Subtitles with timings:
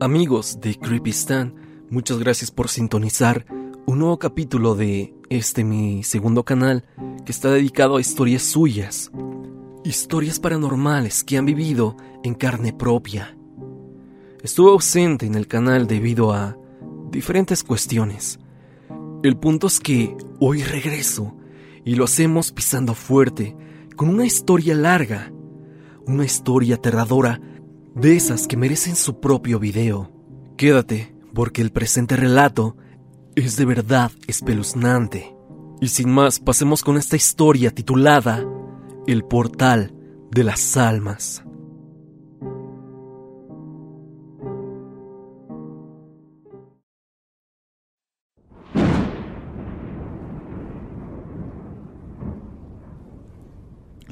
[0.00, 1.54] Amigos de Creepy Stan,
[1.90, 3.46] muchas gracias por sintonizar
[3.86, 6.84] un nuevo capítulo de este mi segundo canal
[7.24, 9.10] que está dedicado a historias suyas,
[9.84, 13.36] historias paranormales que han vivido en carne propia.
[14.42, 16.56] Estuve ausente en el canal debido a
[17.10, 18.38] diferentes cuestiones.
[19.22, 21.36] El punto es que hoy regreso
[21.84, 23.56] y lo hacemos pisando fuerte
[23.96, 25.32] con una historia larga,
[26.06, 27.40] una historia aterradora
[27.96, 30.12] de esas que merecen su propio video.
[30.58, 32.76] Quédate, porque el presente relato
[33.34, 35.34] es de verdad espeluznante.
[35.80, 38.44] Y sin más, pasemos con esta historia titulada
[39.06, 39.94] El portal
[40.30, 41.45] de las almas.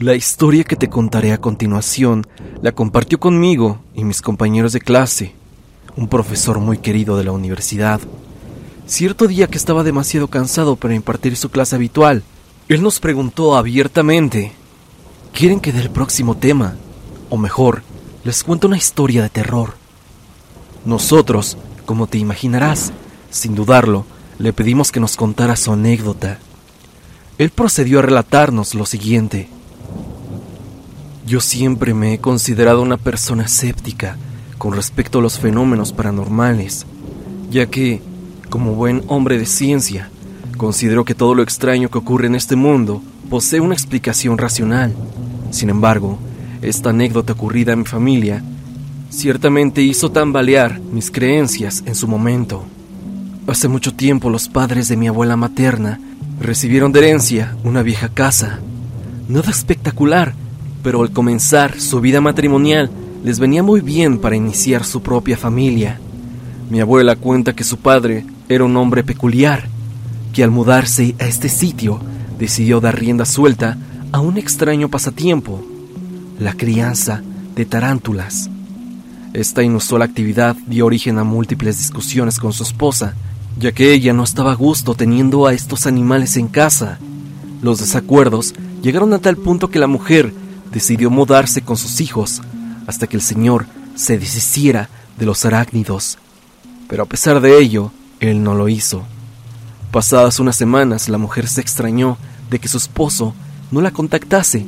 [0.04, 2.26] La historia que te contaré a continuación
[2.60, 5.32] la compartió conmigo y mis compañeros de clase,
[5.96, 8.02] un profesor muy querido de la universidad.
[8.84, 12.22] Cierto día que estaba demasiado cansado para impartir su clase habitual,
[12.69, 14.52] él nos preguntó abiertamente,
[15.32, 16.75] ¿quieren que dé el próximo tema?
[17.30, 17.82] O mejor,
[18.25, 19.72] les cuento una historia de terror.
[20.84, 22.92] Nosotros, como te imaginarás,
[23.30, 24.05] sin dudarlo,
[24.36, 26.41] le pedimos que nos contara su anécdota.
[27.38, 29.48] Él procedió a relatarnos lo siguiente.
[31.27, 34.19] Yo siempre me he considerado una persona escéptica
[34.58, 36.84] con respecto a los fenómenos paranormales,
[37.50, 38.03] ya que,
[38.50, 40.11] como buen hombre de ciencia,
[40.58, 44.94] considero que todo lo extraño que ocurre en este mundo posee una explicación racional.
[45.50, 46.19] Sin embargo,
[46.61, 48.42] esta anécdota ocurrida en mi familia
[49.09, 52.64] ciertamente hizo tambalear mis creencias en su momento.
[53.47, 56.00] Hace mucho tiempo los padres de mi abuela materna
[56.38, 58.59] recibieron de herencia una vieja casa,
[59.27, 60.34] nada espectacular,
[60.84, 62.90] pero al comenzar su vida matrimonial
[63.24, 65.98] les venía muy bien para iniciar su propia familia.
[66.70, 69.66] Mi abuela cuenta que su padre era un hombre peculiar,
[70.34, 72.00] que al mudarse a este sitio
[72.38, 73.78] decidió dar rienda suelta
[74.12, 75.64] a un extraño pasatiempo,
[76.38, 77.22] la crianza
[77.56, 78.50] de tarántulas.
[79.32, 83.14] Esta inusual actividad dio origen a múltiples discusiones con su esposa,
[83.59, 86.98] ya que ella no estaba a gusto teniendo a estos animales en casa.
[87.62, 90.44] Los desacuerdos llegaron a tal punto que la mujer
[90.74, 92.42] decidió mudarse con sus hijos
[92.88, 96.18] hasta que el Señor se deshiciera de los arácnidos.
[96.88, 99.04] Pero a pesar de ello, él no lo hizo.
[99.92, 102.18] Pasadas unas semanas, la mujer se extrañó
[102.50, 103.34] de que su esposo
[103.70, 104.66] no la contactase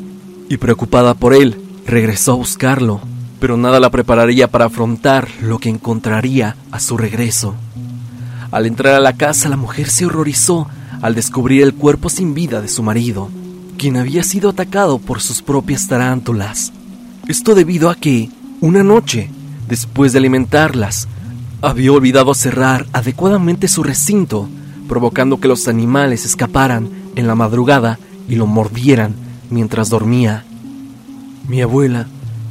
[0.49, 3.01] y preocupada por él, regresó a buscarlo,
[3.41, 7.57] pero nada la prepararía para afrontar lo que encontraría a su regreso.
[8.53, 10.69] Al entrar a la casa, la mujer se horrorizó
[11.03, 13.29] al descubrir el cuerpo sin vida de su marido
[13.77, 16.73] quien había sido atacado por sus propias tarántulas.
[17.29, 19.31] Esto debido a que, una noche,
[19.69, 21.09] después de alimentarlas,
[21.63, 24.49] había olvidado cerrar adecuadamente su recinto,
[24.89, 27.99] provocando que los animales escaparan en la madrugada
[28.29, 29.15] y lo mordieran
[29.51, 30.45] mientras dormía.
[31.49, 32.07] Mi abuela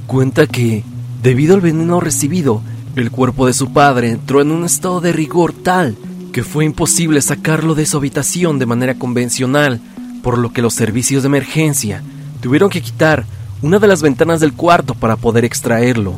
[0.08, 0.84] cuenta que,
[1.22, 2.62] debido al veneno recibido,
[2.96, 5.96] el cuerpo de su padre entró en un estado de rigor tal
[6.32, 9.82] que fue imposible sacarlo de su habitación de manera convencional
[10.26, 12.02] por lo que los servicios de emergencia
[12.42, 13.28] tuvieron que quitar
[13.62, 16.16] una de las ventanas del cuarto para poder extraerlo.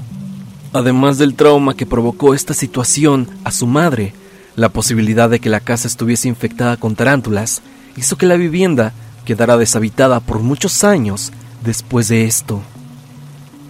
[0.72, 4.13] Además del trauma que provocó esta situación a su madre,
[4.56, 7.62] la posibilidad de que la casa estuviese infectada con tarántulas
[7.97, 8.94] hizo que la vivienda
[9.25, 11.34] quedara deshabitada por muchos años
[11.66, 12.62] después de esto.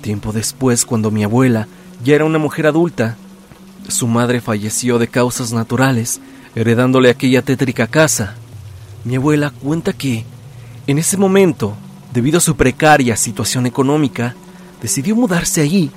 [0.02, 1.68] Tiempo después, cuando mi abuela
[2.04, 3.18] ya era una mujer adulta,
[3.88, 6.22] su madre falleció de causas naturales,
[6.54, 8.36] heredándole aquella tétrica casa.
[9.08, 10.26] Mi abuela cuenta que,
[10.86, 11.78] en ese momento,
[12.14, 14.36] debido a su precaria situación económica,
[14.82, 15.92] decidió mudarse allí,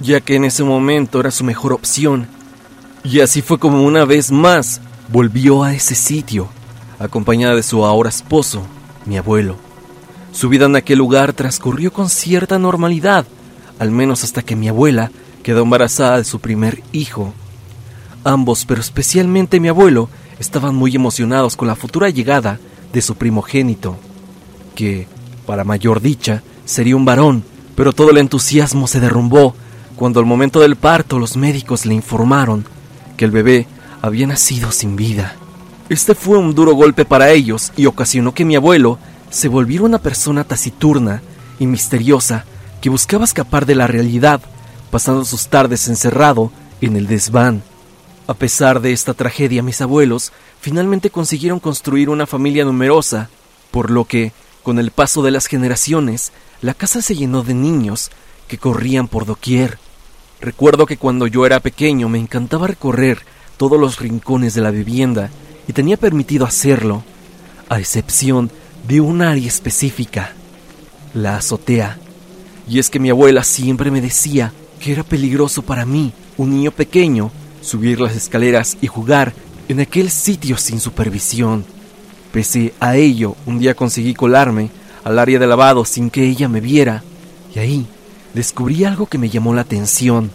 [0.00, 2.26] ya que en ese momento era su mejor opción.
[3.04, 4.80] Y así fue como una vez más
[5.12, 6.48] volvió a ese sitio,
[6.98, 8.62] acompañada de su ahora esposo,
[9.04, 9.56] mi abuelo.
[10.32, 13.26] Su vida en aquel lugar transcurrió con cierta normalidad,
[13.78, 15.10] al menos hasta que mi abuela
[15.42, 17.34] quedó embarazada de su primer hijo.
[18.24, 22.58] Ambos, pero especialmente mi abuelo, estaban muy emocionados con la futura llegada
[22.92, 23.96] de su primogénito,
[24.74, 25.06] que,
[25.46, 27.44] para mayor dicha, sería un varón,
[27.74, 29.54] pero todo el entusiasmo se derrumbó
[29.96, 32.64] cuando al momento del parto los médicos le informaron
[33.16, 33.66] que el bebé
[34.02, 35.36] había nacido sin vida.
[35.88, 38.98] Este fue un duro golpe para ellos y ocasionó que mi abuelo
[39.30, 41.22] se volviera una persona taciturna
[41.58, 42.44] y misteriosa
[42.80, 44.40] que buscaba escapar de la realidad,
[44.90, 46.50] pasando sus tardes encerrado
[46.80, 47.62] en el desván
[48.26, 53.30] a pesar de esta tragedia, mis abuelos finalmente consiguieron construir una familia numerosa,
[53.70, 54.32] por lo que,
[54.62, 58.10] con el paso de las generaciones, la casa se llenó de niños
[58.48, 59.78] que corrían por doquier.
[60.40, 63.20] Recuerdo que cuando yo era pequeño me encantaba recorrer
[63.56, 65.30] todos los rincones de la vivienda
[65.68, 67.04] y tenía permitido hacerlo,
[67.68, 68.50] a excepción
[68.86, 70.32] de un área específica,
[71.14, 71.98] la azotea.
[72.68, 76.70] Y es que mi abuela siempre me decía que era peligroso para mí, un niño
[76.70, 77.30] pequeño,
[77.66, 79.34] subir las escaleras y jugar
[79.68, 81.64] en aquel sitio sin supervisión.
[82.32, 84.70] Pese a ello, un día conseguí colarme
[85.02, 87.02] al área de lavado sin que ella me viera,
[87.54, 87.86] y ahí
[88.34, 90.30] descubrí algo que me llamó la atención.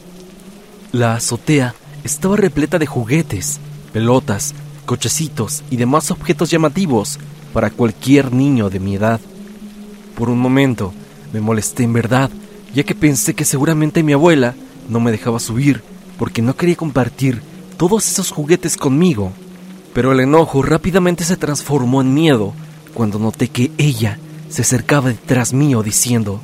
[0.92, 1.74] La azotea
[2.04, 3.60] estaba repleta de juguetes,
[3.94, 4.54] pelotas,
[4.86, 7.18] cochecitos y demás objetos llamativos
[7.54, 9.22] para cualquier niño de mi edad.
[10.18, 10.94] Por un momento
[11.31, 12.30] me molesté en verdad,
[12.74, 14.54] ya que pensé que seguramente mi abuela
[14.89, 15.91] no me dejaba subir
[16.22, 17.42] porque no quería compartir
[17.78, 19.32] todos esos juguetes conmigo.
[19.92, 22.54] Pero el enojo rápidamente se transformó en miedo
[22.94, 26.40] cuando noté que ella se acercaba detrás mío diciendo,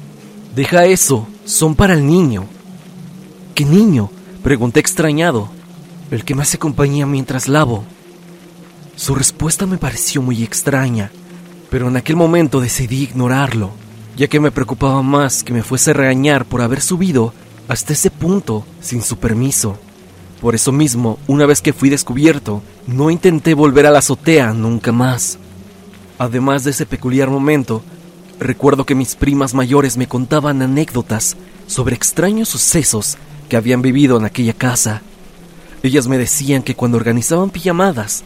[0.56, 2.46] Deja eso, son para el niño.
[3.54, 4.10] ¿Qué niño?
[4.42, 5.48] Pregunté extrañado,
[6.10, 7.84] el que me hace compañía mientras lavo.
[8.96, 11.12] Su respuesta me pareció muy extraña,
[11.70, 13.70] pero en aquel momento decidí ignorarlo,
[14.16, 17.32] ya que me preocupaba más que me fuese a regañar por haber subido
[17.68, 19.78] hasta ese punto sin su permiso.
[20.42, 24.92] Por eso mismo, una vez que fui descubierto, no intenté volver a la azotea nunca
[24.92, 25.40] más.
[26.20, 27.82] Además de ese peculiar momento,
[28.40, 31.36] recuerdo que mis primas mayores me contaban anécdotas
[31.66, 33.18] sobre extraños sucesos
[33.50, 35.02] que habían vivido en aquella casa.
[35.84, 38.24] Ellas me decían que cuando organizaban pijamadas,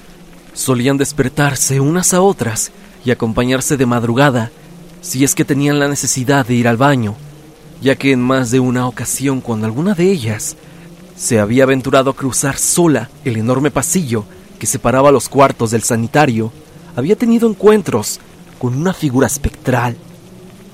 [0.53, 2.71] solían despertarse unas a otras
[3.05, 4.51] y acompañarse de madrugada
[5.01, 7.15] si es que tenían la necesidad de ir al baño,
[7.81, 10.55] ya que en más de una ocasión cuando alguna de ellas
[11.17, 14.25] se había aventurado a cruzar sola el enorme pasillo
[14.59, 16.51] que separaba los cuartos del sanitario,
[16.95, 18.19] había tenido encuentros
[18.59, 19.97] con una figura espectral.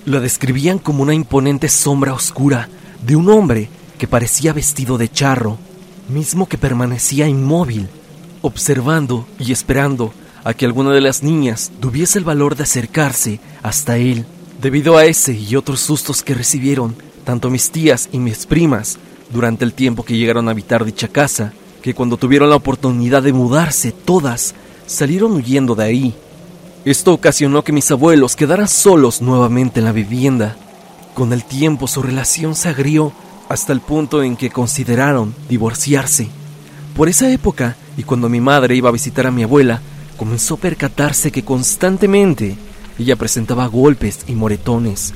[0.05, 2.69] La describían como una imponente sombra oscura
[3.01, 5.57] de un hombre que parecía vestido de charro,
[6.09, 7.87] mismo que permanecía inmóvil,
[8.41, 10.13] observando y esperando
[10.43, 14.25] a que alguna de las niñas tuviese el valor de acercarse hasta él.
[14.61, 18.97] Debido a ese y otros sustos que recibieron, tanto mis tías y mis primas,
[19.29, 23.33] durante el tiempo que llegaron a habitar dicha casa, que cuando tuvieron la oportunidad de
[23.33, 24.55] mudarse, todas
[24.87, 26.15] salieron huyendo de ahí.
[26.85, 30.55] Esto ocasionó que mis abuelos quedaran solos nuevamente en la vivienda.
[31.13, 33.13] Con el tiempo su relación se agrió
[33.49, 36.29] hasta el punto en que consideraron divorciarse.
[36.95, 39.81] Por esa época, y cuando mi madre iba a visitar a mi abuela,
[40.17, 42.57] comenzó a percatarse que constantemente
[42.99, 45.13] ella presentaba golpes y moretones,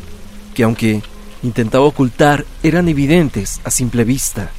[0.54, 1.02] que aunque
[1.44, 4.52] intentaba ocultar eran evidentes a simple vista.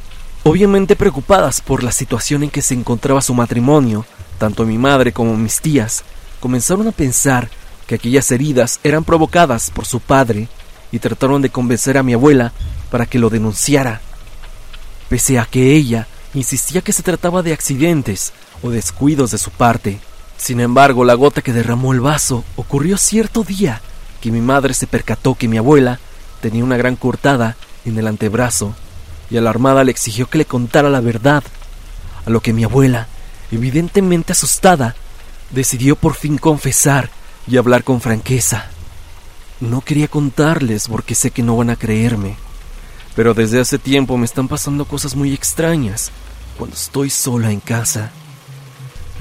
[0.44, 4.04] Obviamente preocupadas por la situación en que se encontraba su matrimonio,
[4.38, 6.04] tanto mi madre como mis tías
[6.40, 7.48] comenzaron a pensar
[7.86, 10.48] que aquellas heridas eran provocadas por su padre
[10.90, 12.52] y trataron de convencer a mi abuela
[12.90, 14.00] para que lo denunciara.
[15.08, 18.32] Pese a que ella insistía que se trataba de accidentes
[18.62, 20.00] o descuidos de su parte.
[20.42, 23.80] Sin embargo, la gota que derramó el vaso ocurrió cierto día
[24.20, 26.00] que mi madre se percató que mi abuela
[26.40, 28.74] tenía una gran cortada en el antebrazo
[29.30, 31.44] y alarmada le exigió que le contara la verdad,
[32.26, 33.06] a lo que mi abuela,
[33.52, 34.96] evidentemente asustada,
[35.52, 37.10] decidió por fin confesar
[37.46, 38.66] y hablar con franqueza.
[39.60, 42.34] No quería contarles porque sé que no van a creerme,
[43.14, 46.10] pero desde hace tiempo me están pasando cosas muy extrañas
[46.58, 48.10] cuando estoy sola en casa.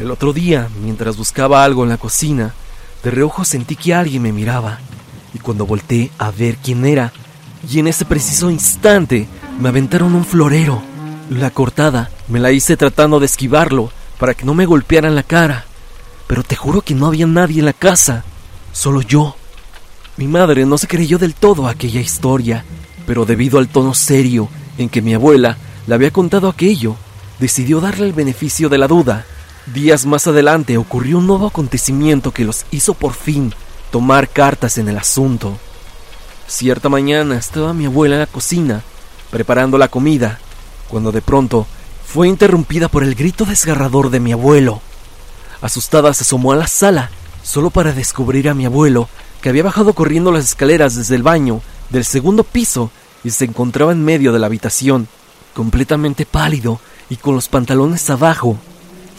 [0.01, 2.55] El otro día, mientras buscaba algo en la cocina,
[3.03, 4.79] de reojo sentí que alguien me miraba
[5.31, 7.13] y cuando volteé a ver quién era,
[7.70, 9.27] y en ese preciso instante
[9.60, 10.81] me aventaron un florero.
[11.29, 15.65] La cortada me la hice tratando de esquivarlo para que no me golpearan la cara,
[16.25, 18.24] pero te juro que no había nadie en la casa,
[18.72, 19.36] solo yo.
[20.17, 22.65] Mi madre no se creyó del todo aquella historia,
[23.05, 26.96] pero debido al tono serio en que mi abuela le había contado aquello,
[27.39, 29.27] decidió darle el beneficio de la duda.
[29.68, 33.53] Días más adelante ocurrió un nuevo acontecimiento que los hizo por fin
[33.91, 35.56] tomar cartas en el asunto.
[36.48, 38.82] Cierta mañana estaba mi abuela en la cocina,
[39.30, 40.39] preparando la comida,
[40.89, 41.68] cuando de pronto
[42.03, 44.82] fue interrumpida por el grito desgarrador de mi abuelo.
[45.62, 47.12] Asustada se asomó a la sala,
[47.44, 49.10] solo para descubrir a mi abuelo,
[49.41, 52.89] que había bajado corriendo las escaleras desde el baño del segundo piso
[53.24, 55.08] y se encontraba en medio de la habitación,
[55.53, 56.80] completamente pálido
[57.12, 58.58] y con los pantalones abajo,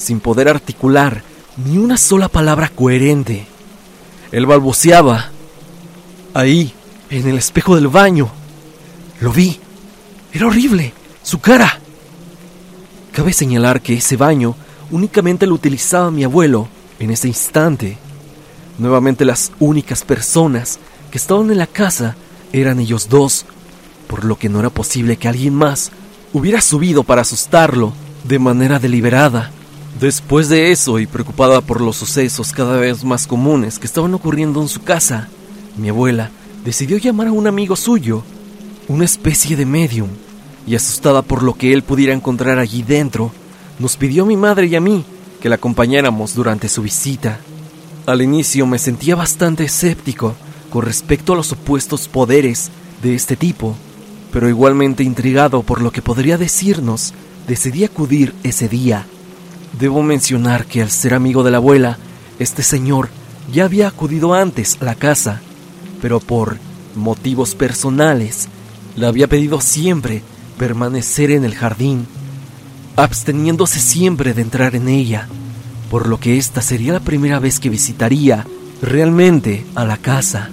[0.03, 1.23] sin poder articular
[1.57, 3.47] ni una sola palabra coherente.
[4.33, 5.31] Él balbuceaba.
[6.35, 6.73] Ahí,
[7.11, 8.31] en el espejo del baño.
[9.21, 9.59] Lo vi.
[10.33, 10.93] Era horrible.
[11.23, 11.79] Su cara.
[13.13, 14.57] Cabe señalar que ese baño
[14.91, 16.69] únicamente lo utilizaba mi abuelo
[16.99, 17.99] en ese instante.
[18.79, 20.79] Nuevamente las únicas personas
[21.11, 22.17] que estaban en la casa
[22.53, 23.45] eran ellos dos,
[24.09, 25.93] por lo que no era posible que alguien más
[26.33, 27.93] hubiera subido para asustarlo
[28.25, 29.51] de manera deliberada.
[30.01, 34.61] Después de eso, y preocupada por los sucesos cada vez más comunes que estaban ocurriendo
[34.61, 35.29] en su casa,
[35.77, 36.31] mi abuela
[36.65, 38.23] decidió llamar a un amigo suyo,
[38.89, 40.09] una especie de medium,
[40.67, 43.33] y asustada por lo que él pudiera encontrar allí dentro,
[43.79, 45.05] nos pidió a mi madre y a mí
[45.41, 47.41] que la acompañáramos durante su visita.
[48.07, 50.35] Al inicio me sentía bastante escéptico
[50.71, 52.71] con respecto a los supuestos poderes
[53.03, 53.77] de este tipo,
[54.33, 57.13] pero igualmente intrigado por lo que podría decirnos,
[57.47, 59.07] decidí acudir ese día.
[59.79, 61.99] Debo mencionar que al ser amigo de la abuela,
[62.39, 63.09] este señor
[63.53, 65.41] ya había acudido antes a la casa,
[66.01, 66.59] pero por
[66.95, 68.49] motivos personales
[68.97, 70.23] le había pedido siempre
[70.59, 72.07] permanecer en el jardín,
[72.97, 75.27] absteniéndose siempre de entrar en ella,
[75.91, 78.47] por lo que esta sería la primera vez que visitaría
[78.83, 80.51] realmente a la casa.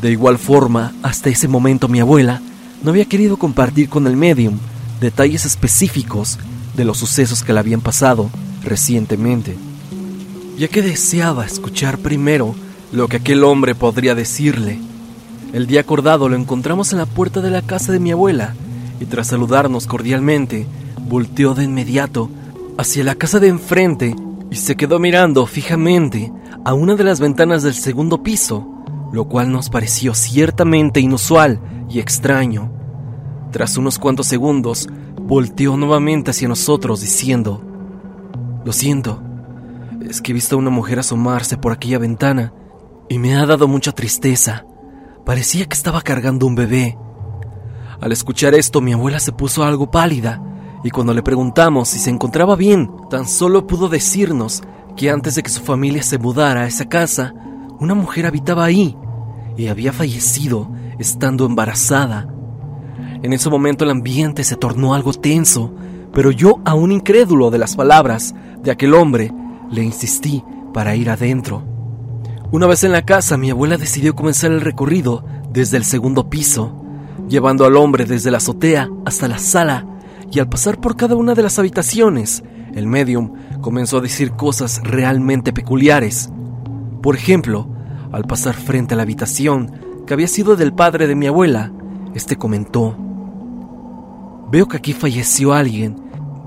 [0.00, 2.40] De igual forma, hasta ese momento mi abuela
[2.82, 4.58] no había querido compartir con el medium
[5.00, 6.38] detalles específicos
[6.76, 8.30] de los sucesos que le habían pasado
[8.62, 9.56] recientemente,
[10.58, 12.54] ya que deseaba escuchar primero
[12.92, 14.78] lo que aquel hombre podría decirle.
[15.52, 18.54] El día acordado lo encontramos en la puerta de la casa de mi abuela
[19.00, 20.66] y tras saludarnos cordialmente,
[21.08, 22.30] volteó de inmediato
[22.78, 24.14] hacia la casa de enfrente
[24.50, 26.32] y se quedó mirando fijamente
[26.64, 28.66] a una de las ventanas del segundo piso,
[29.12, 32.72] lo cual nos pareció ciertamente inusual y extraño.
[33.52, 34.88] Tras unos cuantos segundos,
[35.24, 37.62] volteó nuevamente hacia nosotros diciendo,
[38.64, 39.22] Lo siento,
[40.08, 42.52] es que he visto a una mujer asomarse por aquella ventana
[43.08, 44.66] y me ha dado mucha tristeza.
[45.24, 46.98] Parecía que estaba cargando un bebé.
[48.00, 50.42] Al escuchar esto, mi abuela se puso algo pálida
[50.82, 54.62] y cuando le preguntamos si se encontraba bien, tan solo pudo decirnos
[54.96, 57.32] que antes de que su familia se mudara a esa casa,
[57.80, 58.96] una mujer habitaba ahí
[59.56, 62.28] y había fallecido estando embarazada.
[63.24, 65.72] En ese momento el ambiente se tornó algo tenso,
[66.12, 69.32] pero yo, aún incrédulo de las palabras de aquel hombre,
[69.70, 71.62] le insistí para ir adentro.
[72.52, 76.84] Una vez en la casa, mi abuela decidió comenzar el recorrido desde el segundo piso,
[77.26, 79.86] llevando al hombre desde la azotea hasta la sala,
[80.30, 84.82] y al pasar por cada una de las habitaciones, el medium comenzó a decir cosas
[84.84, 86.28] realmente peculiares.
[87.00, 87.70] Por ejemplo,
[88.12, 91.72] al pasar frente a la habitación que había sido del padre de mi abuela,
[92.14, 92.98] este comentó,
[94.50, 95.96] Veo que aquí falleció alguien.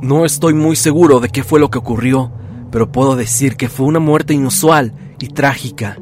[0.01, 2.31] No estoy muy seguro de qué fue lo que ocurrió,
[2.71, 5.97] pero puedo decir que fue una muerte inusual y trágica.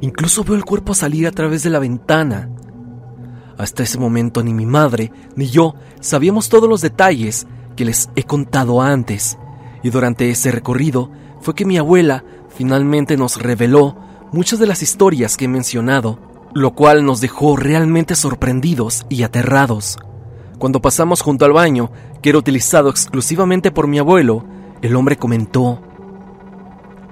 [0.00, 2.50] Incluso veo el cuerpo salir a través de la ventana.
[3.56, 8.24] Hasta ese momento ni mi madre ni yo sabíamos todos los detalles que les he
[8.24, 9.38] contado antes,
[9.82, 13.96] y durante ese recorrido fue que mi abuela finalmente nos reveló
[14.32, 16.18] muchas de las historias que he mencionado,
[16.54, 19.98] lo cual nos dejó realmente sorprendidos y aterrados.
[20.58, 21.90] Cuando pasamos junto al baño,
[22.22, 24.44] que era utilizado exclusivamente por mi abuelo,
[24.82, 25.80] el hombre comentó,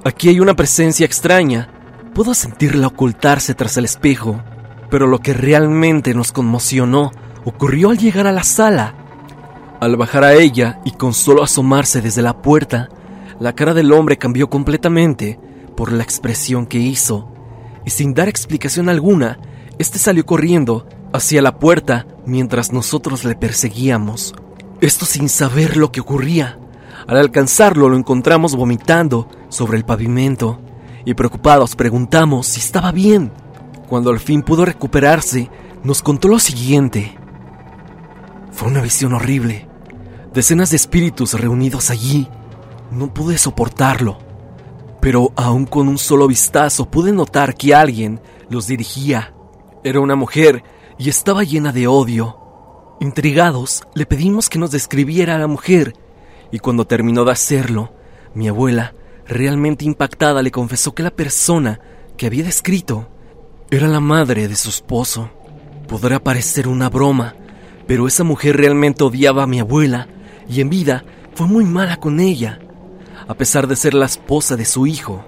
[0.04, 1.68] Aquí hay una presencia extraña.
[2.12, 4.42] Puedo sentirla ocultarse tras el espejo,
[4.90, 7.12] pero lo que realmente nos conmocionó
[7.44, 8.94] ocurrió al llegar a la sala.
[9.80, 12.88] Al bajar a ella y con solo asomarse desde la puerta,
[13.38, 15.38] la cara del hombre cambió completamente
[15.76, 17.32] por la expresión que hizo,
[17.84, 19.38] y sin dar explicación alguna,
[19.78, 24.34] este salió corriendo hacia la puerta mientras nosotros le perseguíamos.
[24.80, 26.58] Esto sin saber lo que ocurría.
[27.06, 30.60] Al alcanzarlo lo encontramos vomitando sobre el pavimento
[31.04, 33.32] y preocupados preguntamos si estaba bien.
[33.88, 35.50] Cuando al fin pudo recuperarse,
[35.82, 37.18] nos contó lo siguiente.
[38.52, 39.68] Fue una visión horrible.
[40.32, 42.28] Decenas de espíritus reunidos allí.
[42.90, 44.18] No pude soportarlo.
[45.00, 49.34] Pero aún con un solo vistazo pude notar que alguien los dirigía.
[49.82, 50.62] Era una mujer
[51.02, 52.38] y estaba llena de odio.
[53.00, 55.94] Intrigados, le pedimos que nos describiera a la mujer,
[56.52, 57.92] y cuando terminó de hacerlo,
[58.34, 58.94] mi abuela,
[59.26, 61.80] realmente impactada, le confesó que la persona
[62.16, 63.08] que había descrito
[63.68, 65.28] era la madre de su esposo.
[65.88, 67.34] Podrá parecer una broma,
[67.88, 70.06] pero esa mujer realmente odiaba a mi abuela
[70.48, 71.04] y en vida
[71.34, 72.60] fue muy mala con ella,
[73.26, 75.24] a pesar de ser la esposa de su hijo.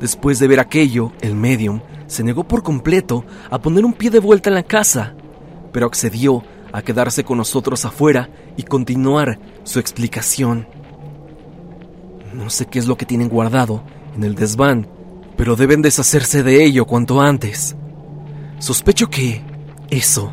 [0.00, 4.20] Después de ver aquello, el medium se negó por completo a poner un pie de
[4.20, 5.14] vuelta en la casa,
[5.72, 10.68] pero accedió a quedarse con nosotros afuera y continuar su explicación.
[12.34, 13.82] No sé qué es lo que tienen guardado
[14.14, 14.88] en el desván,
[15.36, 17.76] pero deben deshacerse de ello cuanto antes.
[18.58, 19.42] Sospecho que
[19.90, 20.32] eso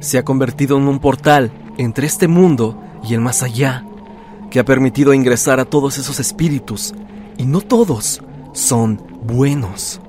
[0.00, 3.84] se ha convertido en un portal entre este mundo y el más allá,
[4.50, 6.94] que ha permitido ingresar a todos esos espíritus,
[7.38, 10.00] y no todos son buenos.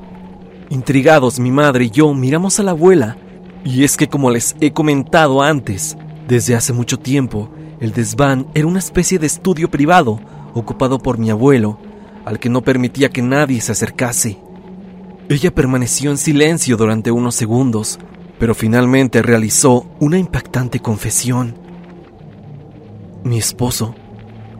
[0.69, 3.17] Intrigados, mi madre y yo miramos a la abuela,
[3.63, 5.97] y es que como les he comentado antes,
[6.27, 10.19] desde hace mucho tiempo, El desván era una especie de estudio privado
[10.55, 11.77] ocupado por mi abuelo,
[12.25, 14.39] al que no permitía que nadie se acercase.
[15.29, 17.99] Ella permaneció en silencio durante unos segundos,
[18.39, 21.55] pero finalmente realizó una impactante confesión.
[23.23, 23.93] Mi esposo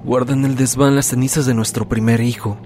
[0.04, 2.58] guarda en el desván las cenizas de nuestro primer hijo.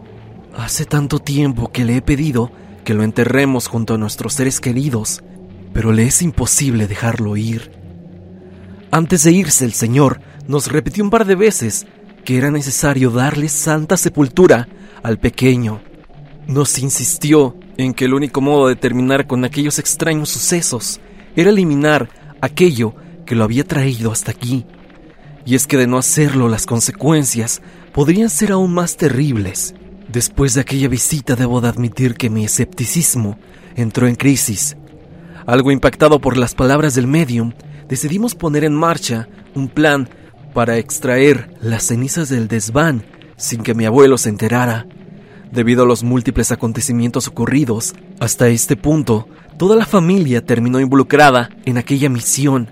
[0.58, 2.52] Hace tanto tiempo que le he pedido
[2.84, 5.24] que lo enterremos junto a nuestros seres queridos,
[5.74, 7.72] pero le es imposible dejarlo ir.
[8.92, 11.86] Antes de irse el Señor nos repitió un par de veces
[12.26, 14.68] que era necesario darle santa sepultura
[15.04, 15.82] al pequeño.
[16.48, 21.00] Nos insistió en que el único modo de terminar con aquellos extraños sucesos
[21.36, 22.10] era eliminar
[22.42, 22.94] aquello
[23.26, 24.66] que lo había traído hasta aquí.
[25.46, 27.62] Y es que de no hacerlo las consecuencias
[27.94, 29.74] podrían ser aún más terribles.
[30.12, 33.40] Después de aquella visita debo de admitir que mi escepticismo
[33.76, 34.76] entró en crisis.
[35.46, 37.54] Algo impactado por las palabras del medium,
[37.88, 40.10] decidimos poner en marcha un plan
[40.54, 43.06] para extraer las cenizas del desván
[43.38, 44.86] sin que mi abuelo se enterara.
[45.50, 51.78] Debido a los múltiples acontecimientos ocurridos, hasta este punto, toda la familia terminó involucrada en
[51.78, 52.70] aquella misión.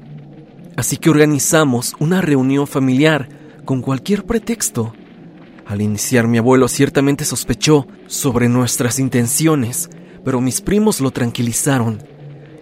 [0.76, 3.30] Así que organizamos una reunión familiar
[3.64, 4.94] con cualquier pretexto.
[5.70, 9.92] Al iniciar mi abuelo ciertamente sospechó sobre nuestras intenciones,
[10.26, 12.02] pero mis primos lo tranquilizaron,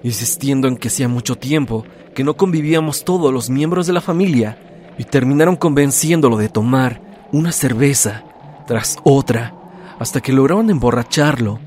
[0.03, 4.59] insistiendo en que hacía mucho tiempo que no convivíamos todos los miembros de la familia
[4.97, 8.25] y terminaron convenciéndolo de tomar una cerveza
[8.67, 9.55] tras otra
[9.99, 11.61] hasta que lograron emborracharlo.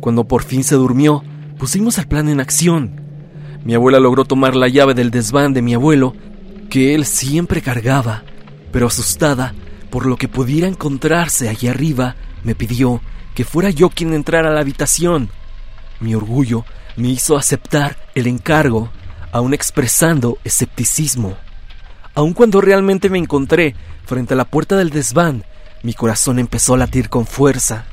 [0.00, 1.22] Cuando por fin se durmió,
[1.58, 2.98] pusimos el plan en acción.
[3.62, 6.14] Mi abuela logró tomar la llave del desván de mi abuelo,
[6.70, 8.22] que él siempre cargaba,
[8.72, 9.54] pero asustada
[9.92, 13.02] por lo que pudiera encontrarse allí arriba, me pidió
[13.34, 15.28] que fuera yo quien entrara a la habitación.
[16.00, 16.64] Mi orgullo
[16.96, 18.90] me hizo aceptar el encargo,
[19.32, 21.36] aún expresando escepticismo.
[22.14, 25.44] Aun cuando realmente me encontré frente a la puerta del desván,
[25.82, 27.84] mi corazón empezó a latir con fuerza.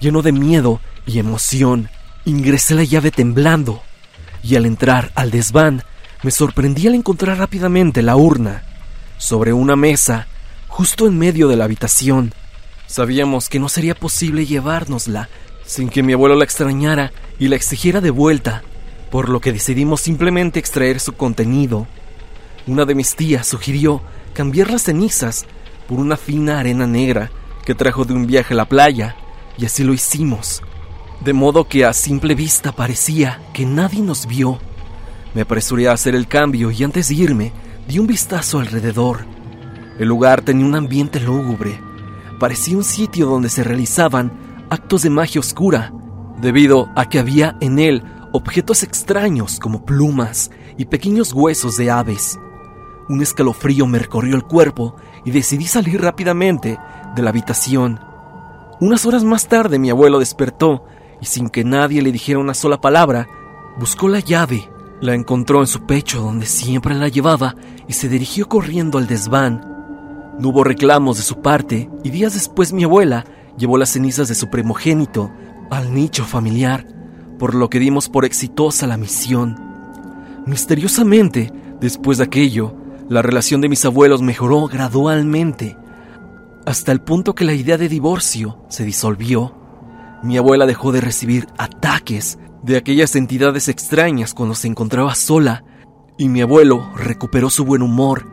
[0.00, 1.90] Lleno de miedo y emoción,
[2.24, 3.82] ingresé la llave temblando,
[4.42, 5.82] y al entrar al desván,
[6.22, 8.62] me sorprendí al encontrar rápidamente la urna,
[9.18, 10.28] sobre una mesa,
[10.76, 12.34] justo en medio de la habitación.
[12.86, 15.30] Sabíamos que no sería posible llevárnosla
[15.64, 18.62] sin que mi abuelo la extrañara y la exigiera de vuelta,
[19.10, 21.86] por lo que decidimos simplemente extraer su contenido.
[22.66, 24.02] Una de mis tías sugirió
[24.34, 25.46] cambiar las cenizas
[25.88, 27.30] por una fina arena negra
[27.64, 29.16] que trajo de un viaje a la playa,
[29.56, 30.62] y así lo hicimos.
[31.24, 34.58] De modo que a simple vista parecía que nadie nos vio.
[35.34, 37.52] Me apresuré a hacer el cambio y antes de irme
[37.88, 39.35] di un vistazo alrededor.
[39.98, 41.80] El lugar tenía un ambiente lúgubre.
[42.38, 44.32] Parecía un sitio donde se realizaban
[44.68, 45.92] actos de magia oscura,
[46.40, 52.38] debido a que había en él objetos extraños como plumas y pequeños huesos de aves.
[53.08, 56.78] Un escalofrío me recorrió el cuerpo y decidí salir rápidamente
[57.14, 58.00] de la habitación.
[58.80, 60.84] Unas horas más tarde mi abuelo despertó
[61.22, 63.26] y sin que nadie le dijera una sola palabra,
[63.78, 64.68] buscó la llave,
[65.00, 67.54] la encontró en su pecho donde siempre la llevaba
[67.88, 69.75] y se dirigió corriendo al desván.
[70.38, 73.24] No hubo reclamos de su parte y días después mi abuela
[73.56, 75.30] llevó las cenizas de su primogénito
[75.70, 76.86] al nicho familiar,
[77.38, 79.56] por lo que dimos por exitosa la misión.
[80.46, 82.74] Misteriosamente, después de aquello,
[83.08, 85.76] la relación de mis abuelos mejoró gradualmente,
[86.66, 89.54] hasta el punto que la idea de divorcio se disolvió.
[90.22, 95.64] Mi abuela dejó de recibir ataques de aquellas entidades extrañas cuando se encontraba sola,
[96.18, 98.26] y mi abuelo recuperó su buen humor.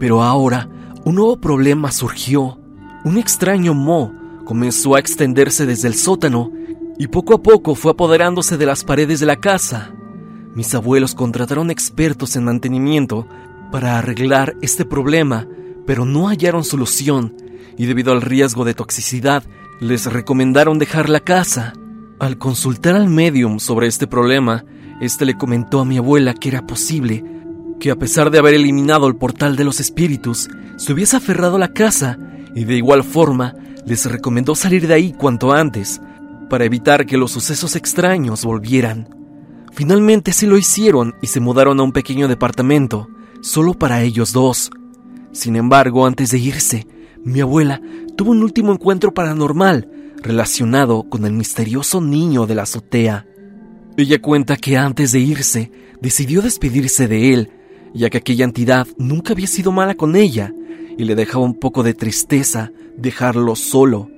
[0.00, 0.68] Pero ahora,
[1.06, 2.58] un nuevo problema surgió.
[3.04, 4.12] Un extraño mo
[4.44, 6.50] comenzó a extenderse desde el sótano
[6.98, 9.94] y poco a poco fue apoderándose de las paredes de la casa.
[10.56, 13.24] Mis abuelos contrataron expertos en mantenimiento
[13.70, 15.46] para arreglar este problema,
[15.86, 17.36] pero no hallaron solución
[17.78, 19.44] y debido al riesgo de toxicidad
[19.78, 21.74] les recomendaron dejar la casa.
[22.18, 24.64] Al consultar al medium sobre este problema,
[25.00, 27.22] este le comentó a mi abuela que era posible
[27.80, 31.60] que a pesar de haber eliminado el portal de los espíritus, se hubiese aferrado a
[31.60, 32.18] la casa
[32.54, 33.54] y de igual forma
[33.86, 36.00] les recomendó salir de ahí cuanto antes
[36.48, 39.08] para evitar que los sucesos extraños volvieran.
[39.72, 43.08] Finalmente sí lo hicieron y se mudaron a un pequeño departamento
[43.42, 44.70] solo para ellos dos.
[45.32, 46.86] Sin embargo, antes de irse,
[47.22, 47.80] mi abuela
[48.16, 49.90] tuvo un último encuentro paranormal
[50.22, 53.26] relacionado con el misterioso niño de la azotea.
[53.96, 57.50] Ella cuenta que antes de irse, decidió despedirse de él,
[57.96, 60.52] ya que aquella entidad nunca había sido mala con ella
[60.98, 64.10] y le dejaba un poco de tristeza dejarlo solo.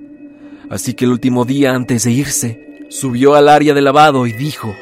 [0.69, 4.75] Así que el último día antes de irse, subió al área de lavado y dijo,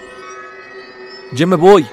[1.33, 1.86] Ya me voy,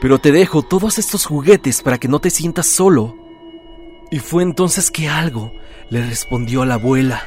[0.00, 3.16] pero te dejo todos estos juguetes para que no te sientas solo.
[4.10, 5.52] Y fue entonces que algo
[5.90, 7.22] le respondió a la abuela.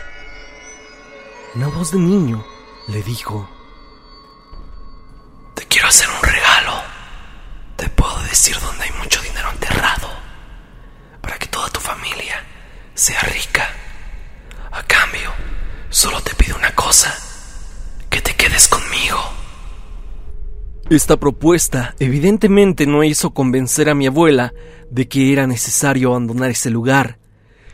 [1.55, 2.43] Una voz de niño
[2.87, 3.49] le dijo,
[5.55, 6.48] Te quiero hacer un regalo.
[7.79, 10.09] Te puedo decir dónde hay mucho dinero enterrado
[11.21, 12.43] para que toda tu familia
[12.93, 13.69] sea rica.
[14.69, 15.31] A cambio,
[15.89, 17.15] solo te pido una cosa,
[18.09, 19.17] que te quedes conmigo.
[20.89, 24.53] Esta propuesta evidentemente no hizo convencer a mi abuela
[24.89, 27.17] de que era necesario abandonar ese lugar,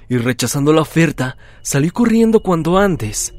[0.07, 3.33] y rechazando la oferta, salió corriendo cuando antes.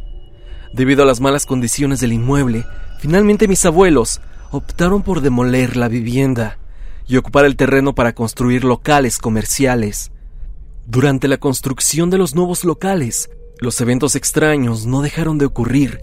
[0.72, 2.66] Debido a las malas condiciones del inmueble,
[2.98, 6.58] finalmente mis abuelos optaron por demoler la vivienda
[7.06, 10.10] y ocupar el terreno para construir locales comerciales.
[10.86, 16.00] Durante la construcción de los nuevos locales, los eventos extraños no dejaron de ocurrir.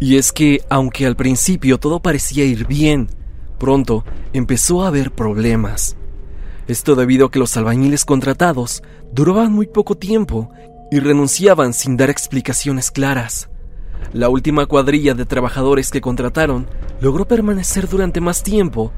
[0.00, 3.08] Y es que, aunque al principio todo parecía ir bien,
[3.58, 5.96] pronto empezó a haber problemas.
[6.68, 10.50] Esto debido a que los albañiles contratados duraban muy poco tiempo
[10.90, 13.48] y renunciaban sin dar explicaciones claras.
[14.12, 16.66] La última cuadrilla de trabajadores que contrataron
[17.00, 18.92] logró permanecer durante más tiempo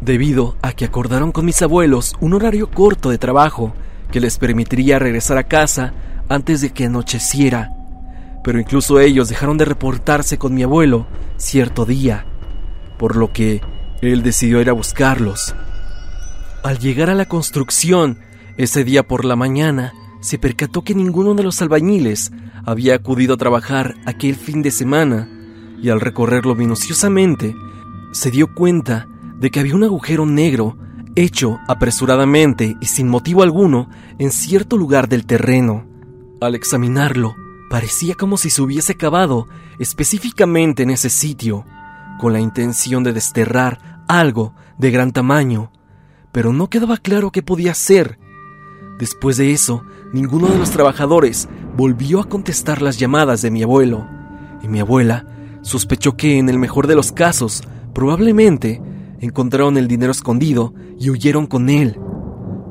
[0.00, 3.74] debido a que acordaron con mis abuelos un horario corto de trabajo
[4.10, 5.92] que les permitiría regresar a casa
[6.28, 7.70] antes de que anocheciera.
[8.42, 12.26] Pero incluso ellos dejaron de reportarse con mi abuelo cierto día,
[12.98, 13.60] por lo que
[14.02, 15.54] él decidió ir a buscarlos.
[16.62, 18.18] Al llegar a la construcción,
[18.56, 22.32] ese día por la mañana, se percató que ninguno de los albañiles
[22.66, 25.28] había acudido a trabajar aquel fin de semana,
[25.82, 27.54] y al recorrerlo minuciosamente,
[28.12, 30.76] se dio cuenta de que había un agujero negro
[31.16, 35.86] hecho apresuradamente y sin motivo alguno en cierto lugar del terreno.
[36.40, 37.34] Al examinarlo,
[37.70, 39.46] parecía como si se hubiese cavado
[39.78, 41.64] específicamente en ese sitio,
[42.18, 45.72] con la intención de desterrar algo de gran tamaño,
[46.32, 48.18] pero no quedaba claro qué podía ser.
[48.98, 54.06] Después de eso, ninguno de los trabajadores volvió a contestar las llamadas de mi abuelo,
[54.62, 55.26] y mi abuela
[55.62, 58.80] sospechó que en el mejor de los casos, probablemente
[59.20, 61.98] encontraron el dinero escondido y huyeron con él,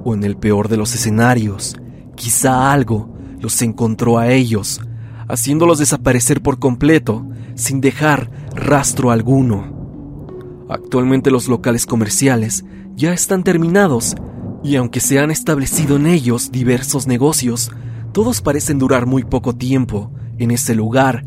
[0.06, 1.76] o en el peor de los escenarios,
[2.16, 4.80] quizá algo los encontró a ellos,
[5.28, 10.66] haciéndolos desaparecer por completo, sin dejar rastro alguno.
[10.70, 12.64] Actualmente los locales comerciales
[12.96, 14.16] ya están terminados
[14.64, 17.72] y aunque se han establecido en ellos diversos negocios,
[18.14, 21.26] todos parecen durar muy poco tiempo en ese lugar,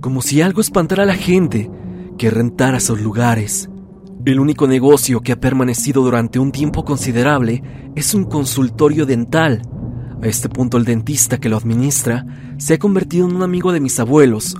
[0.00, 1.70] como si algo espantara a la gente
[2.18, 3.70] que rentara esos lugares.
[4.24, 7.62] El único negocio que ha permanecido durante un tiempo considerable
[7.94, 9.62] es un consultorio dental.
[10.22, 13.80] A este punto el dentista que lo administra se ha convertido en un amigo de
[13.80, 14.56] mis abuelos,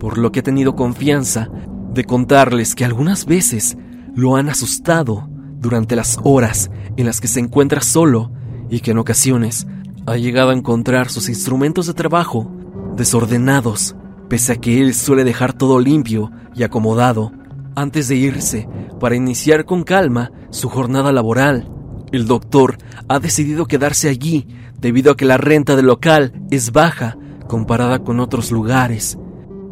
[0.00, 1.48] por lo que he tenido confianza
[1.92, 3.76] de contarles que algunas veces
[4.14, 5.28] lo han asustado
[5.62, 8.30] durante las horas en las que se encuentra solo
[8.68, 9.66] y que en ocasiones
[10.06, 12.50] ha llegado a encontrar sus instrumentos de trabajo
[12.96, 13.94] desordenados,
[14.28, 17.32] pese a que él suele dejar todo limpio y acomodado
[17.76, 18.68] antes de irse
[19.00, 21.70] para iniciar con calma su jornada laboral.
[22.10, 22.76] El doctor
[23.08, 24.46] ha decidido quedarse allí
[24.78, 27.16] debido a que la renta del local es baja
[27.48, 29.16] comparada con otros lugares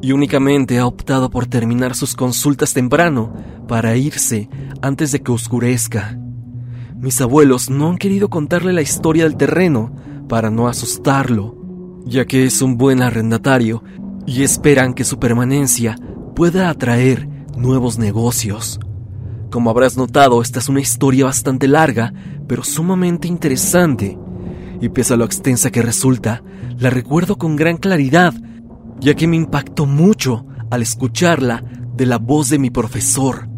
[0.03, 3.33] y únicamente ha optado por terminar sus consultas temprano
[3.69, 4.49] para irse
[4.83, 6.19] antes de que oscurezca.
[6.99, 9.93] Mis abuelos no han querido contarle la historia del terreno
[10.29, 11.57] para no asustarlo,
[12.05, 13.83] ya que es un buen arrendatario
[14.27, 15.97] y esperan que su permanencia
[16.35, 18.81] pueda atraer nuevos negocios.
[19.51, 22.13] Como habrás notado, esta es una historia bastante larga,
[22.47, 24.17] pero sumamente interesante,
[24.81, 26.43] y pese a lo extensa que resulta,
[26.79, 28.35] la recuerdo con gran claridad
[29.01, 31.65] ya que me impactó mucho al escucharla
[31.97, 33.49] de la voz de mi profesor.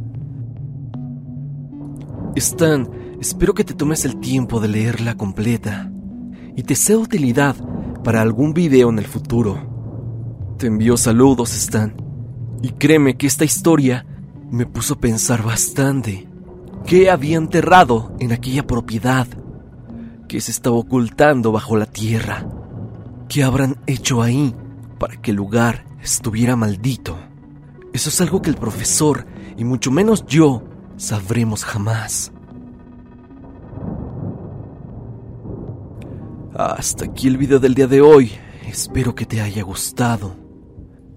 [2.37, 2.89] Stan,
[3.21, 5.91] espero que te tomes el tiempo de leerla completa
[6.57, 7.57] y te sea utilidad
[8.03, 10.55] para algún video en el futuro.
[10.59, 11.95] Te envío saludos, Stan,
[12.63, 14.07] y créeme que esta historia
[14.51, 16.29] me puso a pensar bastante.
[16.87, 19.27] ¿Qué había enterrado en aquella propiedad?
[20.29, 22.47] ¿Qué se estaba ocultando bajo la tierra?
[23.29, 24.55] ¿Qué habrán hecho ahí
[25.03, 27.19] para que el lugar estuviera maldito.
[27.93, 30.63] Eso es algo que el profesor, y mucho menos yo,
[30.97, 32.31] sabremos jamás.
[36.55, 38.31] Hasta aquí el video del día de hoy.
[38.69, 40.37] Espero que te haya gustado.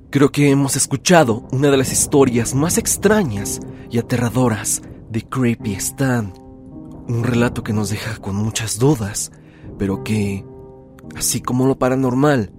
[0.10, 3.60] Creo que hemos escuchado una de las historias más extrañas
[3.92, 6.34] y aterradoras de Creepy Stan.
[7.08, 9.32] Un relato que nos deja con muchas dudas,
[9.78, 10.44] pero que,
[11.16, 12.52] así como lo paranormal,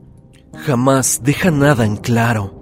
[0.56, 2.54] jamás deja nada en claro.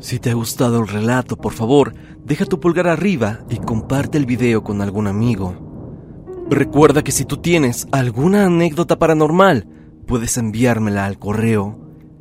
[0.00, 4.26] Si te ha gustado el relato, por favor, deja tu pulgar arriba y comparte el
[4.26, 5.54] video con algún amigo.
[6.50, 9.68] Recuerda que si tú tienes alguna anécdota paranormal,
[10.06, 11.78] puedes enviármela al correo